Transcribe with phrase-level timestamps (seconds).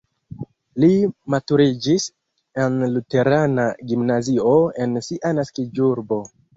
[0.83, 0.87] Li
[1.33, 2.07] maturiĝis
[2.65, 6.25] en luterana gimnazio en sia naskiĝurbo.